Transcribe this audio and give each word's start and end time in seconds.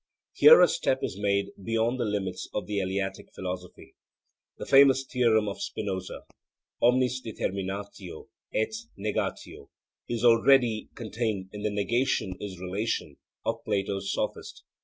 Here 0.33 0.59
a 0.61 0.67
step 0.67 1.03
is 1.03 1.15
made 1.21 1.51
beyond 1.63 1.99
the 1.99 2.05
limits 2.05 2.49
of 2.55 2.65
the 2.65 2.79
Eleatic 2.79 3.31
philosophy. 3.35 3.93
The 4.57 4.65
famous 4.65 5.05
theorem 5.05 5.47
of 5.47 5.61
Spinoza, 5.61 6.23
'Omnis 6.81 7.21
determinatio 7.23 8.27
est 8.51 8.87
negatio,' 8.97 9.69
is 10.09 10.25
already 10.25 10.89
contained 10.95 11.51
in 11.53 11.61
the 11.61 11.69
'negation 11.69 12.33
is 12.39 12.59
relation' 12.59 13.17
of 13.45 13.63
Plato's 13.63 14.11
Sophist. 14.11 14.63